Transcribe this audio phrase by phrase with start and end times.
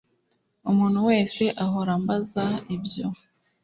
[0.69, 2.43] Umuntu wese ahora ambaza
[2.75, 3.05] ibyo